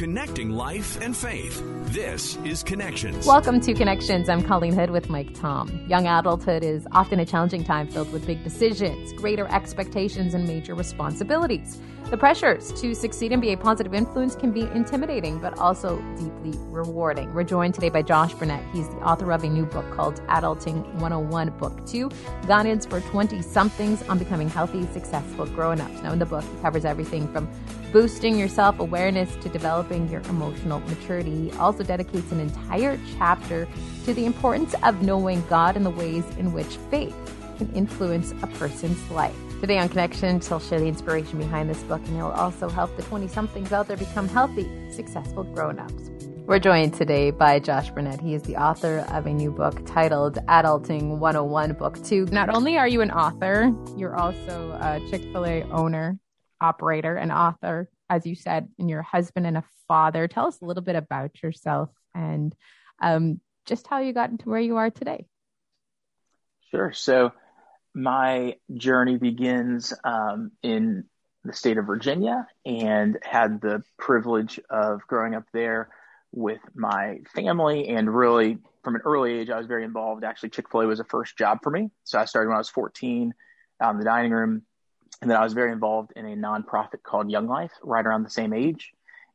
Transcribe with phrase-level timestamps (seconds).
[0.00, 1.62] connecting life and faith.
[1.92, 3.26] This is Connections.
[3.26, 4.30] Welcome to Connections.
[4.30, 5.68] I'm Colleen Hood with Mike Tom.
[5.88, 10.74] Young adulthood is often a challenging time filled with big decisions, greater expectations, and major
[10.74, 11.78] responsibilities.
[12.10, 16.58] The pressures to succeed and be a positive influence can be intimidating, but also deeply
[16.68, 17.32] rewarding.
[17.34, 18.64] We're joined today by Josh Burnett.
[18.72, 22.10] He's the author of a new book called Adulting 101, Book 2
[22.48, 26.02] Guidance for 20 somethings on becoming healthy, successful grown ups.
[26.02, 27.48] Now, in the book, he covers everything from
[27.92, 31.52] boosting your self awareness to developing your emotional maturity.
[31.58, 33.66] Also dedicates an entire chapter
[34.04, 37.16] to the importance of knowing God and the ways in which faith
[37.58, 39.36] can influence a person's life.
[39.60, 43.02] Today on Connections, he'll share the inspiration behind this book and he'll also help the
[43.02, 46.10] 20 somethings out there become healthy, successful grown ups.
[46.46, 48.20] We're joined today by Josh Burnett.
[48.20, 52.26] He is the author of a new book titled Adulting 101 Book 2.
[52.32, 56.18] Not only are you an author, you're also a Chick fil A owner,
[56.60, 60.28] operator, and author, as you said, and you're a husband and a father.
[60.28, 62.54] Tell us a little bit about yourself and
[63.00, 65.26] um, just how you got into where you are today.
[66.70, 66.92] Sure.
[66.92, 67.32] So,
[67.94, 71.04] my journey begins um, in
[71.44, 75.88] the state of Virginia and had the privilege of growing up there
[76.32, 77.88] with my family.
[77.88, 80.22] And really, from an early age, I was very involved.
[80.24, 81.90] Actually, Chick fil A was a first job for me.
[82.04, 83.32] So I started when I was 14
[83.80, 84.62] out in the dining room.
[85.20, 88.30] And then I was very involved in a nonprofit called Young Life right around the
[88.30, 88.92] same age.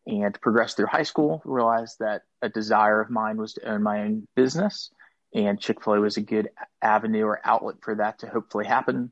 [0.08, 4.02] And progressed through high school, realized that a desire of mine was to own my
[4.02, 4.91] own business
[5.36, 6.50] and Chick fil A was a good
[6.81, 9.11] avenue or outlet for that to hopefully happen.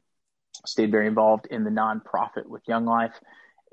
[0.66, 3.20] Stayed very involved in the nonprofit with Young Life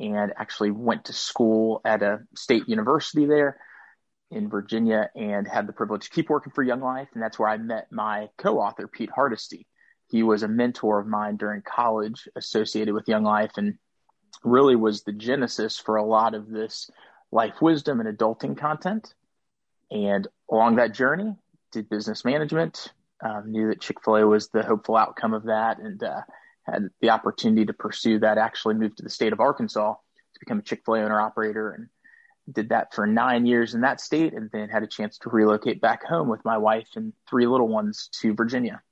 [0.00, 3.58] and actually went to school at a state university there
[4.32, 7.08] in Virginia and had the privilege to keep working for Young Life.
[7.14, 9.66] And that's where I met my co author, Pete Hardesty.
[10.10, 13.78] He was a mentor of mine during college associated with Young Life and
[14.42, 16.90] really was the genesis for a lot of this
[17.30, 19.14] life wisdom and adulting content.
[19.90, 21.36] And along that journey,
[21.70, 25.78] did business management, um, knew that Chick fil A was the hopeful outcome of that,
[25.78, 26.22] and uh,
[26.64, 28.38] had the opportunity to pursue that.
[28.38, 31.70] Actually, moved to the state of Arkansas to become a Chick fil A owner operator
[31.70, 31.88] and
[32.52, 35.80] did that for nine years in that state, and then had a chance to relocate
[35.80, 38.82] back home with my wife and three little ones to Virginia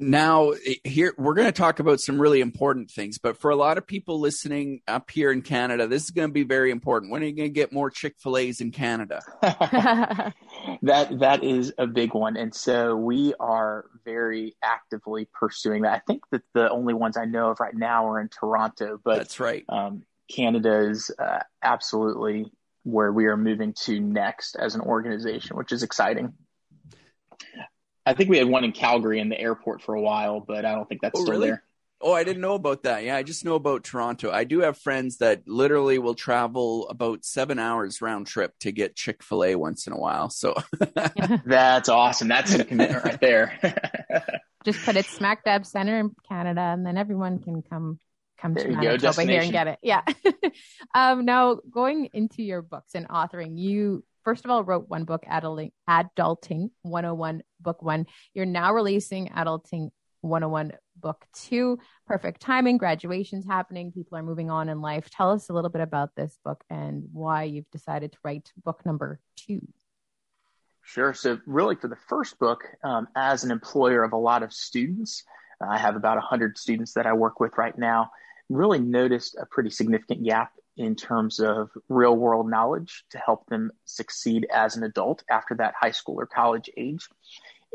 [0.00, 0.52] now
[0.82, 3.86] here we're going to talk about some really important things but for a lot of
[3.86, 7.12] people listening up here in canada this is going to be very important.
[7.12, 9.22] When are you going to get more chick-fil-a's in canada?
[10.82, 15.92] That that is a big one and so we are very actively pursuing that.
[15.92, 19.18] I think that the only ones i know of right now are in toronto but
[19.18, 19.64] that's right.
[19.68, 22.50] um, canada is uh, absolutely
[22.82, 26.32] where we are moving to next as an organization which is exciting
[28.06, 30.74] I think we had one in Calgary in the airport for a while, but I
[30.74, 31.48] don't think that's oh, still really?
[31.48, 31.64] there.
[32.02, 33.04] Oh, I didn't know about that.
[33.04, 34.30] Yeah, I just know about Toronto.
[34.30, 38.96] I do have friends that literally will travel about seven hours round trip to get
[38.96, 40.30] Chick fil A once in a while.
[40.30, 40.54] So
[41.44, 42.28] that's awesome.
[42.28, 43.58] That's a commitment right there.
[44.64, 47.98] just put it smack dab center in Canada, and then everyone can come
[48.40, 49.78] come there to Manitoba here and get it.
[49.82, 50.02] Yeah.
[50.94, 55.24] um, now going into your books and authoring, you first of all wrote one book,
[55.30, 58.06] Adulting, Adulting 101, book one.
[58.34, 59.90] You're now releasing Adulting
[60.22, 61.78] 101, book two.
[62.06, 62.78] Perfect timing.
[62.78, 63.92] Graduation's happening.
[63.92, 65.08] People are moving on in life.
[65.10, 68.84] Tell us a little bit about this book and why you've decided to write book
[68.84, 69.66] number two.
[70.82, 71.14] Sure.
[71.14, 75.24] So, really, for the first book, um, as an employer of a lot of students,
[75.60, 78.10] I have about 100 students that I work with right now,
[78.48, 83.70] really noticed a pretty significant gap in terms of real world knowledge to help them
[83.84, 87.06] succeed as an adult after that high school or college age.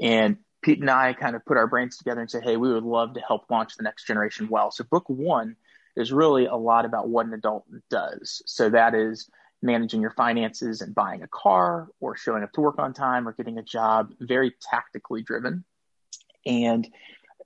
[0.01, 2.83] And Pete and I kind of put our brains together and said, hey, we would
[2.83, 4.71] love to help launch the next generation well.
[4.71, 5.55] So, book one
[5.95, 8.41] is really a lot about what an adult does.
[8.47, 9.29] So, that is
[9.61, 13.33] managing your finances and buying a car or showing up to work on time or
[13.33, 15.63] getting a job, very tactically driven.
[16.43, 16.87] And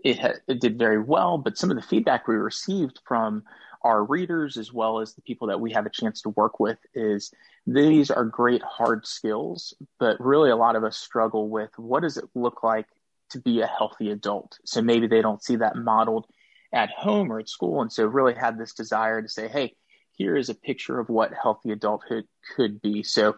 [0.06, 3.44] it, ha- it did very well, but some of the feedback we received from
[3.82, 6.78] our readers as well as the people that we have a chance to work with
[6.94, 7.32] is
[7.66, 12.18] these are great hard skills, but really a lot of us struggle with what does
[12.18, 12.88] it look like
[13.30, 14.58] to be a healthy adult?
[14.66, 16.26] So maybe they don't see that modeled
[16.74, 17.82] at home or at school.
[17.82, 19.76] And so really had this desire to say, hey,
[20.12, 22.26] here is a picture of what healthy adulthood
[22.56, 23.04] could be.
[23.04, 23.36] So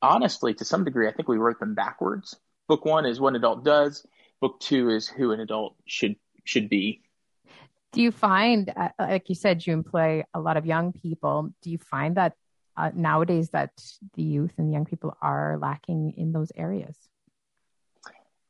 [0.00, 2.36] honestly, to some degree, I think we wrote them backwards.
[2.68, 4.06] Book one is what an adult does.
[4.40, 7.02] Book two is who an adult should should be
[7.96, 11.48] do you find, uh, like you said, you employ a lot of young people.
[11.62, 12.34] Do you find that
[12.76, 13.70] uh, nowadays that
[14.16, 16.94] the youth and young people are lacking in those areas?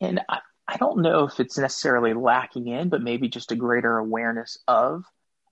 [0.01, 3.99] And I, I don't know if it's necessarily lacking in, but maybe just a greater
[3.99, 5.05] awareness of.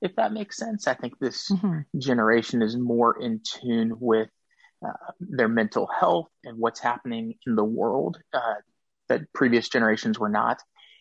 [0.04, 0.86] if that makes sense.
[0.86, 1.80] I think this mm-hmm.
[1.98, 4.28] generation is more in tune with
[4.86, 8.56] uh, their mental health and what's happening in the world uh,
[9.08, 10.60] that previous generations were not.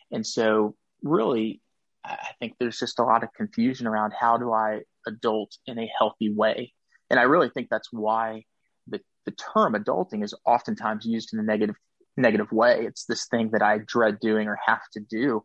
[0.09, 1.61] And so, really,
[2.05, 5.89] I think there's just a lot of confusion around how do I adult in a
[5.97, 6.73] healthy way.
[7.09, 8.43] And I really think that's why
[8.87, 11.75] the, the term adulting is oftentimes used in a negative
[12.15, 12.85] negative way.
[12.85, 15.43] It's this thing that I dread doing or have to do.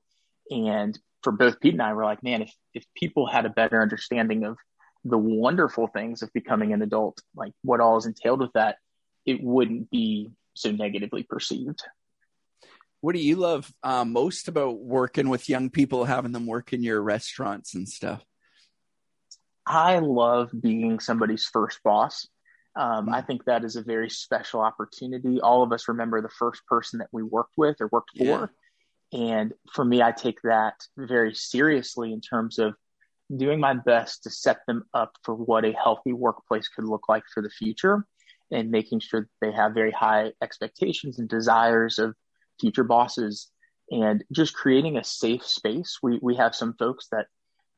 [0.50, 3.81] And for both Pete and I, we're like, man, if if people had a better
[3.81, 4.56] understanding of
[5.04, 8.76] the wonderful things of becoming an adult, like what all is entailed with that,
[9.25, 11.82] it wouldn't be so negatively perceived.
[13.00, 16.83] What do you love uh, most about working with young people, having them work in
[16.83, 18.25] your restaurants and stuff?
[19.67, 22.27] I love being somebody's first boss.
[22.75, 23.15] Um, mm-hmm.
[23.15, 25.41] I think that is a very special opportunity.
[25.41, 28.39] All of us remember the first person that we worked with or worked yeah.
[28.39, 28.53] for.
[29.12, 32.75] And for me, I take that very seriously in terms of
[33.35, 37.25] doing my best to set them up for what a healthy workplace could look like
[37.33, 38.06] for the future
[38.50, 42.15] and making sure that they have very high expectations and desires of
[42.60, 43.50] future bosses
[43.90, 45.99] and just creating a safe space.
[46.02, 47.26] We, we have some folks that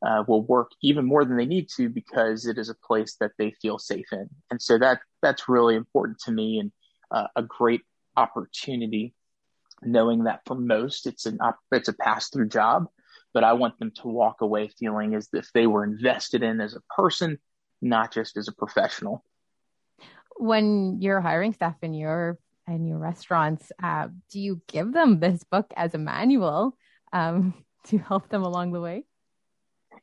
[0.05, 3.33] uh, will work even more than they need to because it is a place that
[3.39, 4.29] they feel safe in.
[4.51, 6.73] And so that, that's really important to me and
[7.11, 7.83] uh, a great
[8.17, 9.15] opportunity
[9.83, 11.39] knowing that for most it's an
[11.73, 12.87] it's a pass through job
[13.33, 16.75] but I want them to walk away feeling as if they were invested in as
[16.75, 17.39] a person,
[17.81, 19.25] not just as a professional.
[20.37, 22.39] When you're hiring staff in your
[22.71, 26.77] in your restaurants, uh, do you give them this book as a manual
[27.13, 27.55] um,
[27.87, 29.05] to help them along the way?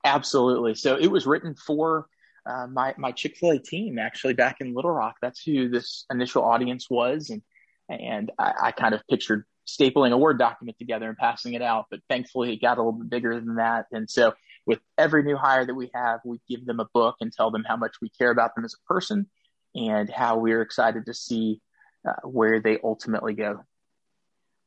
[0.04, 0.76] Absolutely.
[0.76, 2.08] So it was written for
[2.46, 5.16] uh, my my Chick Fil A team actually back in Little Rock.
[5.22, 7.42] That's who this initial audience was, and
[7.90, 11.88] and I, I kind of pictured stapling a Word document together and passing it out.
[11.92, 13.88] But thankfully, it got a little bit bigger than that.
[13.92, 14.34] And so,
[14.66, 17.66] with every new hire that we have, we give them a book and tell them
[17.68, 19.28] how much we care about them as a person
[19.76, 21.62] and how we're excited to see
[22.08, 23.64] uh, where they ultimately go.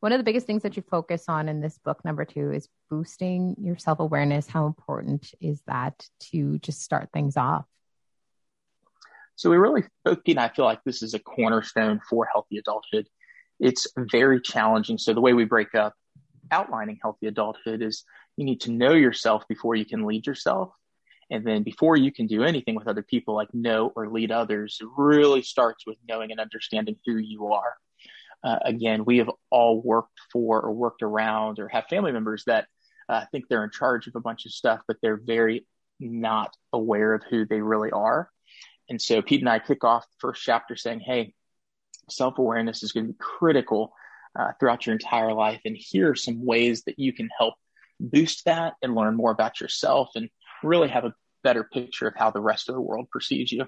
[0.00, 2.68] One of the biggest things that you focus on in this book, number two, is
[2.88, 4.46] boosting your self awareness.
[4.46, 7.66] How important is that to just start things off?
[9.36, 13.06] So, we really, and I feel like this is a cornerstone for healthy adulthood
[13.60, 14.98] it's very challenging.
[14.98, 15.94] So the way we break up
[16.50, 18.02] outlining healthy adulthood is
[18.36, 20.72] you need to know yourself before you can lead yourself.
[21.30, 24.78] And then before you can do anything with other people, like know or lead others,
[24.80, 27.74] it really starts with knowing and understanding who you are.
[28.42, 32.66] Uh, again, we have all worked for or worked around or have family members that
[33.08, 35.66] uh, think they're in charge of a bunch of stuff, but they're very
[36.00, 38.30] not aware of who they really are.
[38.88, 41.34] And so Pete and I kick off the first chapter saying, Hey,
[42.08, 43.92] self awareness is going to be critical
[44.38, 45.60] uh, throughout your entire life.
[45.64, 47.54] And here are some ways that you can help
[48.00, 50.30] boost that and learn more about yourself and
[50.62, 53.66] really have a better picture of how the rest of the world perceives you.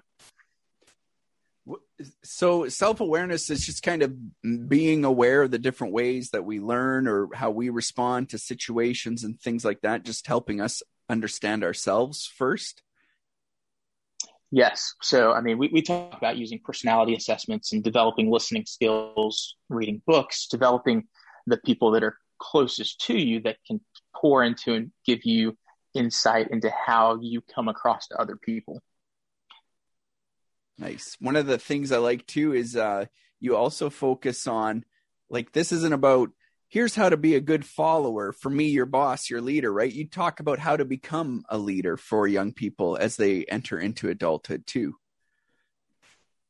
[2.24, 6.58] So, self awareness is just kind of being aware of the different ways that we
[6.58, 11.62] learn or how we respond to situations and things like that, just helping us understand
[11.62, 12.82] ourselves first.
[14.50, 14.94] Yes.
[15.00, 20.02] So, I mean, we, we talk about using personality assessments and developing listening skills, reading
[20.06, 21.04] books, developing
[21.46, 23.80] the people that are closest to you that can
[24.14, 25.56] pour into and give you
[25.94, 28.80] insight into how you come across to other people.
[30.78, 31.16] Nice.
[31.20, 33.06] One of the things I like too is uh,
[33.40, 34.84] you also focus on
[35.28, 36.30] like this isn't about
[36.68, 40.06] here's how to be a good follower for me your boss your leader right you
[40.06, 44.64] talk about how to become a leader for young people as they enter into adulthood
[44.66, 44.94] too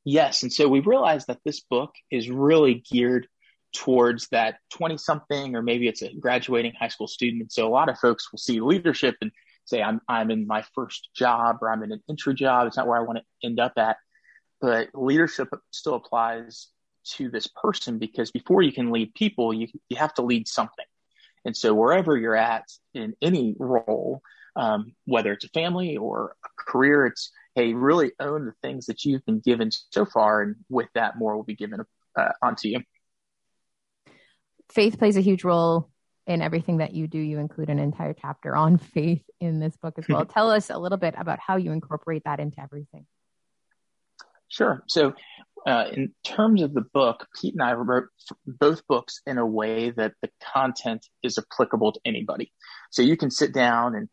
[0.05, 3.27] yes and so we realized that this book is really geared
[3.73, 7.71] towards that 20 something or maybe it's a graduating high school student and so a
[7.71, 9.31] lot of folks will see leadership and
[9.65, 12.87] say i'm i'm in my first job or i'm in an entry job it's not
[12.87, 13.97] where i want to end up at
[14.61, 16.69] but leadership still applies
[17.05, 20.85] to this person because before you can lead people, you, you have to lead something.
[21.45, 22.65] And so wherever you're at
[22.95, 24.23] in any role,
[24.55, 29.05] um, whether it's a family or a career, it's, hey, really own the things that
[29.05, 30.43] you've been given so far.
[30.43, 31.81] And with that, more will be given
[32.17, 32.81] uh, onto you.
[34.73, 35.91] Faith plays a huge role
[36.27, 37.19] in everything that you do.
[37.19, 40.25] You include an entire chapter on faith in this book as well.
[40.27, 43.07] Tell us a little bit about how you incorporate that into everything.
[44.49, 44.83] Sure.
[44.87, 45.15] So
[45.67, 48.09] uh, in terms of the book, Pete and I wrote
[48.47, 52.53] both books in a way that the content is applicable to anybody.
[52.91, 54.09] So you can sit down and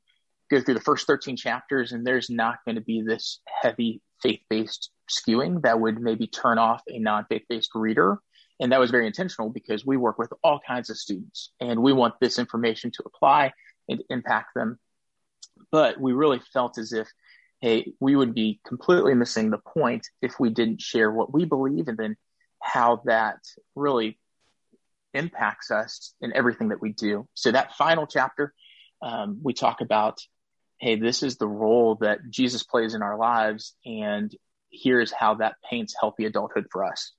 [0.50, 4.42] go through the first 13 chapters, and there's not going to be this heavy faith
[4.50, 8.20] based skewing that would maybe turn off a non faith based reader.
[8.60, 11.94] And that was very intentional because we work with all kinds of students and we
[11.94, 13.54] want this information to apply
[13.88, 14.80] and impact them.
[15.72, 17.08] but we really felt as if,
[17.62, 21.88] hey, we would be completely missing the point if we didn't share what we believe
[21.88, 22.16] and then
[22.62, 23.38] how that
[23.75, 24.18] really
[25.13, 27.28] impacts us in everything that we do.
[27.34, 28.54] So that final chapter,
[29.01, 30.20] um, we talk about,
[30.80, 34.34] hey, this is the role that Jesus plays in our lives, and
[34.72, 37.12] here's how that paints healthy adulthood for us.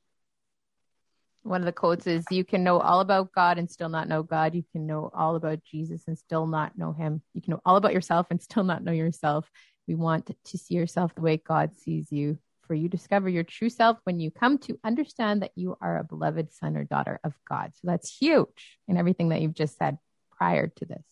[1.43, 4.23] One of the quotes is You can know all about God and still not know
[4.23, 4.55] God.
[4.55, 7.23] You can know all about Jesus and still not know Him.
[7.35, 9.51] You can know all about yourself and still not know yourself.
[9.89, 12.39] We want to see yourself the way God sees you.
[12.67, 16.05] For you discover your true self when you come to understand that you are a
[16.05, 17.73] beloved son or daughter of God.
[17.75, 19.99] So that's huge in everything that you've just said
[20.31, 21.03] prior to this.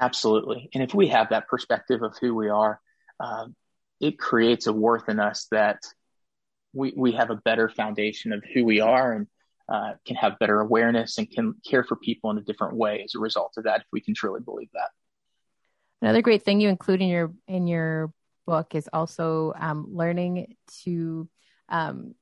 [0.00, 0.70] Absolutely.
[0.72, 2.80] And if we have that perspective of who we are,
[3.20, 3.54] um,
[4.00, 5.78] it creates a worth in us that
[6.74, 9.26] we, we have a better foundation of who we are and
[9.68, 13.14] uh, can have better awareness and can care for people in a different way as
[13.14, 14.90] a result of that if we can truly believe that.
[16.02, 18.12] Another great thing you include in your in your
[18.46, 21.28] book is also um, learning to
[21.70, 22.14] um,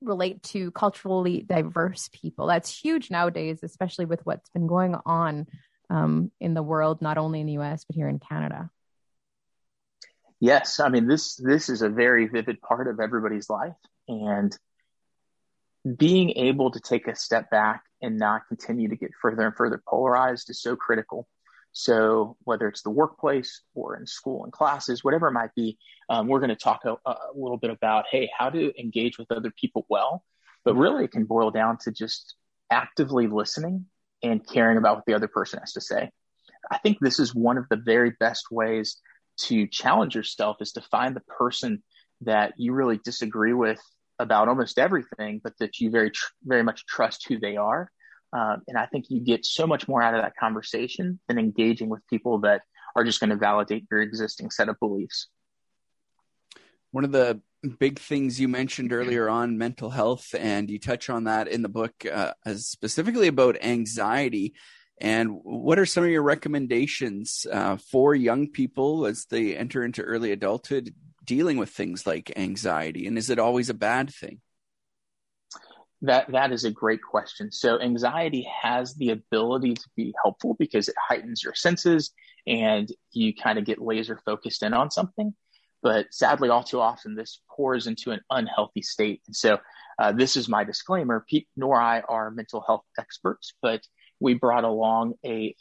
[0.00, 2.46] relate to culturally diverse people.
[2.46, 5.46] That's huge nowadays especially with what's been going on
[5.90, 8.70] um, in the world not only in the us but here in canada
[10.40, 13.76] yes i mean this this is a very vivid part of everybody's life
[14.08, 14.56] and
[15.96, 19.82] being able to take a step back and not continue to get further and further
[19.86, 21.28] polarized is so critical.
[21.72, 25.78] So whether it's the workplace or in school and classes whatever it might be
[26.08, 29.30] um, we're going to talk a, a little bit about hey how to engage with
[29.30, 30.24] other people well.
[30.64, 32.34] But really it can boil down to just
[32.70, 33.86] actively listening
[34.22, 36.10] and caring about what the other person has to say.
[36.70, 38.96] I think this is one of the very best ways
[39.38, 41.82] to challenge yourself is to find the person
[42.22, 43.80] that you really disagree with
[44.18, 47.90] about almost everything, but that you very, tr- very much trust who they are.
[48.32, 51.88] Um, and I think you get so much more out of that conversation than engaging
[51.88, 52.62] with people that
[52.96, 55.28] are just going to validate your existing set of beliefs.
[56.90, 57.40] One of the
[57.78, 61.68] big things you mentioned earlier on mental health, and you touch on that in the
[61.68, 64.54] book, uh, specifically about anxiety.
[65.00, 70.02] And what are some of your recommendations uh, for young people as they enter into
[70.02, 73.06] early adulthood dealing with things like anxiety?
[73.06, 74.40] And is it always a bad thing?
[76.02, 77.50] That that is a great question.
[77.50, 82.12] So anxiety has the ability to be helpful because it heightens your senses
[82.46, 85.34] and you kind of get laser focused in on something.
[85.82, 89.22] But sadly, all too often, this pours into an unhealthy state.
[89.26, 89.58] And so,
[89.98, 93.82] uh, this is my disclaimer: Pete nor I are mental health experts, but
[94.20, 95.54] we brought along a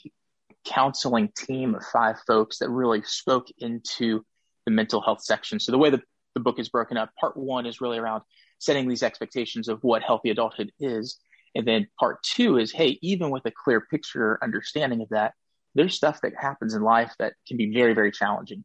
[0.66, 4.26] counseling team of five folks that really spoke into
[4.66, 5.60] the mental health section.
[5.60, 6.02] So the way the,
[6.34, 8.24] the book is broken up, part one is really around
[8.60, 11.18] setting these expectations of what healthy adulthood is.
[11.56, 15.34] And then part two is, hey, even with a clear picture understanding of that,
[15.74, 18.64] there's stuff that happens in life that can be very, very challenging.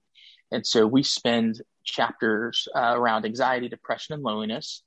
[0.50, 4.82] And so we spend chapters uh, around anxiety, depression, and loneliness,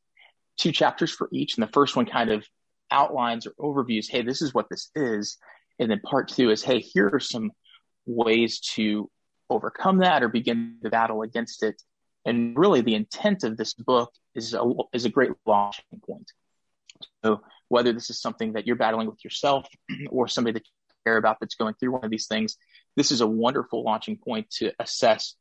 [0.58, 1.58] two chapters for each.
[1.58, 2.46] And the first one kind of
[2.92, 5.38] outlines or overviews, hey, this is what this is.
[5.80, 7.52] And then part two is, hey, here are some
[8.06, 9.10] ways to
[9.50, 11.82] overcome that or begin the battle against it.
[12.26, 14.64] And really, the intent of this book is a,
[14.94, 16.32] is a great launching point.
[17.24, 19.68] So, whether this is something that you're battling with yourself
[20.10, 20.72] or somebody that you
[21.06, 22.58] care about that's going through one of these things,
[22.96, 25.36] this is a wonderful launching point to assess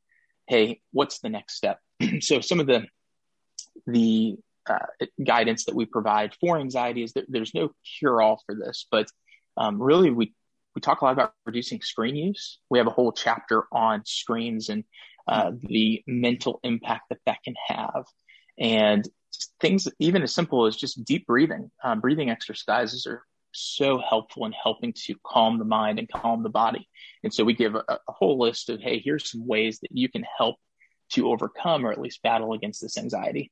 [0.47, 1.81] hey, what's the next step?
[2.21, 2.85] so, some of the
[3.87, 4.37] the
[4.69, 8.87] uh, guidance that we provide for anxiety is that there's no cure all for this,
[8.91, 9.07] but
[9.57, 10.35] um, really we
[10.75, 12.59] we talk a lot about reducing screen use.
[12.69, 14.83] We have a whole chapter on screens and
[15.29, 18.05] uh, the mental impact that that can have,
[18.59, 19.09] and
[19.61, 21.71] things even as simple as just deep breathing.
[21.83, 26.49] Um, breathing exercises are so helpful in helping to calm the mind and calm the
[26.49, 26.89] body.
[27.23, 30.09] And so we give a, a whole list of hey, here's some ways that you
[30.09, 30.57] can help
[31.13, 33.51] to overcome or at least battle against this anxiety.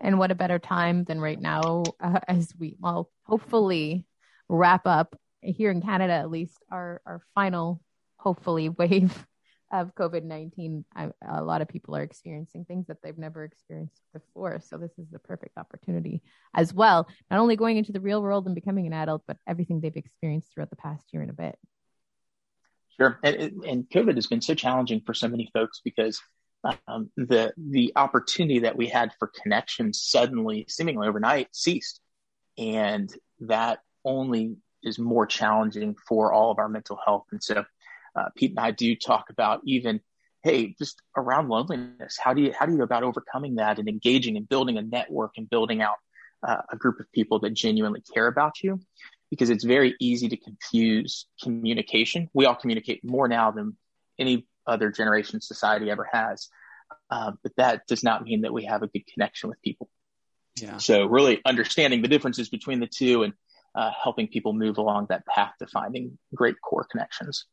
[0.00, 4.06] And what a better time than right now uh, as we, well, hopefully
[4.48, 7.80] wrap up here in Canada, at least, our, our final,
[8.16, 9.26] hopefully, wave
[9.72, 10.84] of COVID 19.
[11.28, 14.60] A lot of people are experiencing things that they've never experienced before.
[14.60, 16.22] So, this is the perfect opportunity
[16.54, 19.80] as well, not only going into the real world and becoming an adult, but everything
[19.80, 21.58] they've experienced throughout the past year and a bit.
[22.96, 23.18] Sure.
[23.22, 26.20] And, and COVID has been so challenging for so many folks because
[26.88, 32.00] um, the the opportunity that we had for connection suddenly, seemingly overnight, ceased,
[32.58, 37.24] and that only is more challenging for all of our mental health.
[37.32, 37.64] And so,
[38.14, 40.00] uh, Pete and I do talk about even,
[40.42, 42.18] hey, just around loneliness.
[42.22, 44.82] How do you how do you go about overcoming that and engaging and building a
[44.82, 45.96] network and building out
[46.46, 48.80] uh, a group of people that genuinely care about you?
[49.30, 52.30] because it's very easy to confuse communication.
[52.32, 53.76] We all communicate more now than
[54.18, 56.48] any other generation society ever has.
[57.10, 59.88] Uh, but that does not mean that we have a good connection with people.
[60.60, 60.78] Yeah.
[60.78, 63.34] So really understanding the differences between the two and
[63.74, 67.44] uh, helping people move along that path to finding great core connections.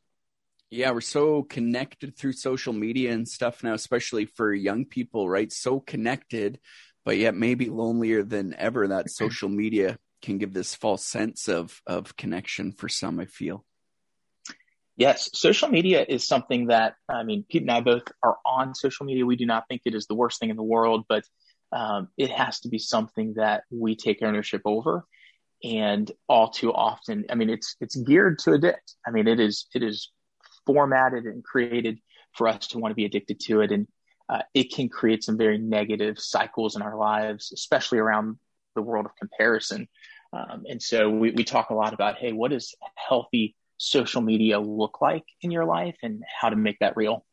[0.70, 5.52] Yeah, we're so connected through social media and stuff now, especially for young people, right?
[5.52, 6.58] So connected,
[7.04, 8.88] but yet maybe lonelier than ever.
[8.88, 13.20] That social media can give this false sense of of connection for some.
[13.20, 13.64] I feel.
[14.96, 19.06] Yes, social media is something that I mean, Pete and I both are on social
[19.06, 19.26] media.
[19.26, 21.24] We do not think it is the worst thing in the world, but
[21.72, 25.04] um, it has to be something that we take ownership over.
[25.64, 28.94] And all too often, I mean, it's it's geared to addict.
[29.06, 30.10] I mean, it is it is
[30.66, 31.98] formatted and created
[32.32, 33.88] for us to want to be addicted to it, and
[34.28, 38.36] uh, it can create some very negative cycles in our lives, especially around
[38.74, 39.88] the world of comparison.
[40.32, 44.58] Um, and so we, we talk a lot about, hey, what is healthy social media
[44.60, 47.24] look like in your life, and how to make that real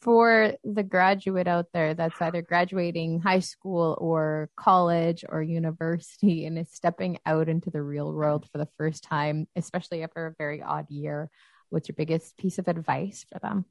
[0.00, 6.58] for the graduate out there that's either graduating high school or college or university and
[6.58, 10.62] is stepping out into the real world for the first time, especially after a very
[10.62, 11.30] odd year,
[11.70, 13.64] what's your biggest piece of advice for them?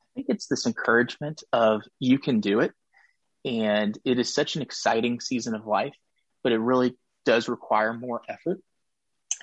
[0.00, 2.72] I think it's this encouragement of you can do it.
[3.44, 5.94] And it is such an exciting season of life,
[6.42, 8.60] but it really does require more effort.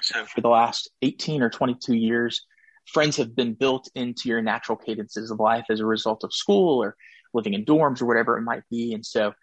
[0.01, 2.45] So for the last 18 or 22 years,
[2.88, 6.83] friends have been built into your natural cadences of life as a result of school
[6.83, 6.95] or
[7.33, 8.93] living in dorms or whatever it might be.
[8.93, 9.33] And so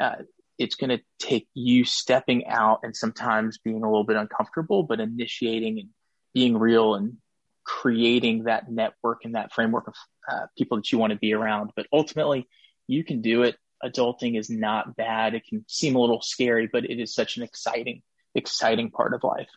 [0.00, 0.16] uh,
[0.58, 5.00] it's going to take you stepping out and sometimes being a little bit uncomfortable, but
[5.00, 5.88] initiating and
[6.34, 7.16] being real and
[7.64, 9.94] creating that network and that framework of
[10.30, 11.70] uh, people that you want to be around.
[11.74, 12.48] But ultimately,
[12.86, 13.56] you can do it.
[13.82, 15.34] Adulting is not bad.
[15.34, 18.02] It can seem a little scary, but it is such an exciting,
[18.34, 19.48] exciting part of life.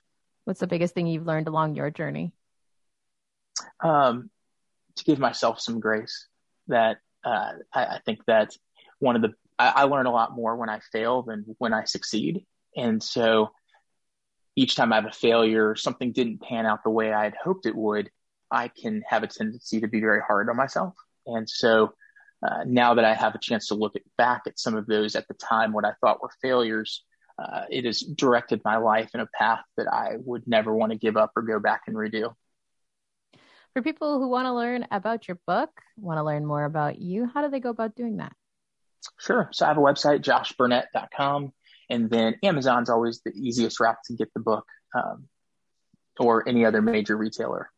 [0.46, 2.34] What's the biggest thing you've learned along your journey?
[3.84, 4.30] um,
[4.96, 6.28] to give myself some grace.
[6.68, 8.56] That uh, I, I, think that
[9.00, 11.84] one of the I, I learn a lot more when I fail than when I
[11.84, 13.52] succeed, and so
[14.56, 17.66] each time I have a failure, something didn't pan out the way I had hoped
[17.66, 18.10] it would.
[18.52, 20.94] I can have a tendency to be very hard on myself,
[21.26, 21.94] and so
[22.48, 25.16] uh, now that I have a chance to look at, back at some of those
[25.16, 27.04] at the time, what I thought were failures,
[27.38, 30.98] uh, it has directed my life in a path that I would never want to
[30.98, 32.34] give up or go back and redo.
[33.74, 37.30] For people who want to learn about your book, want to learn more about you,
[37.34, 38.34] how do they go about doing that?
[39.20, 39.50] Sure.
[39.52, 41.52] So I have a website, joshburnett.com,
[41.90, 44.66] and then Amazon's always the easiest route to get the book
[44.96, 45.28] um,
[46.20, 47.70] or any other major retailer.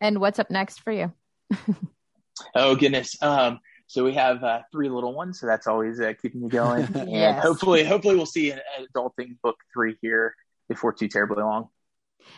[0.00, 1.12] And what's up next for you?
[2.54, 3.16] oh, goodness.
[3.22, 6.86] Um, so we have uh, three little ones, so that's always uh, keeping you going.
[6.96, 10.34] And hopefully, hopefully we'll see an adulting book three here
[10.68, 11.68] before too terribly long.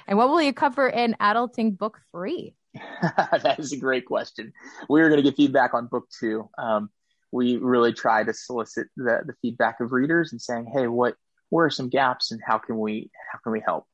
[0.06, 2.54] And what will you cover in Adulting Book Three?
[3.02, 4.52] that is a great question.
[4.88, 6.48] We are going to get feedback on book two.
[6.58, 6.90] Um,
[7.32, 11.14] we really try to solicit the, the feedback of readers and saying, "Hey, what
[11.48, 13.86] where are some gaps, and how can we how can we help?"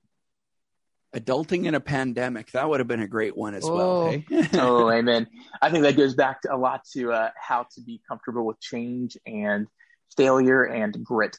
[1.14, 3.74] Adulting in a pandemic that would have been a great one as oh.
[3.74, 4.10] well.
[4.10, 4.24] Hey?
[4.54, 5.28] oh, amen.
[5.62, 8.60] I think that goes back to a lot to uh, how to be comfortable with
[8.60, 9.68] change and
[10.16, 11.38] failure and grit.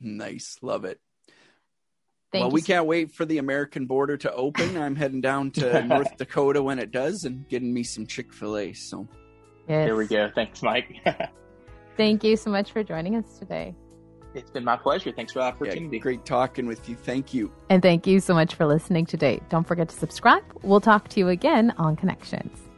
[0.00, 0.98] Nice, love it.
[2.32, 4.76] Thank well, we can't wait for the American border to open.
[4.76, 8.56] I'm heading down to North Dakota when it does and getting me some Chick fil
[8.56, 8.72] A.
[8.72, 9.08] So
[9.68, 9.86] yes.
[9.86, 10.30] there we go.
[10.34, 10.96] Thanks, Mike.
[11.96, 13.74] Thank you so much for joining us today.
[14.34, 15.12] It's been my pleasure.
[15.12, 15.96] Thanks for the opportunity.
[15.96, 16.96] Yeah, great talking with you.
[16.96, 17.52] Thank you.
[17.68, 19.40] And thank you so much for listening today.
[19.48, 20.44] Don't forget to subscribe.
[20.62, 22.69] We'll talk to you again on Connections.